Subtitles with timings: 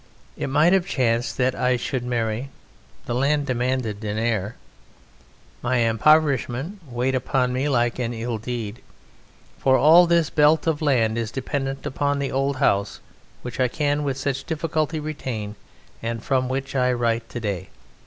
[0.35, 2.49] It might have chanced that I should marry:
[3.05, 4.55] the land demanded an heir.
[5.61, 8.81] My impoverishment weighed upon me like an ill deed,
[9.59, 12.99] for all this belt of land is dependent upon the old house,
[13.43, 15.55] which I can with such difficulty retain
[16.01, 17.69] and from which I write to day.